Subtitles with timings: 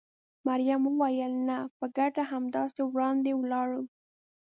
[0.47, 3.81] مريم وویل: نه، په ګډه همداسې وړاندې ولاړو.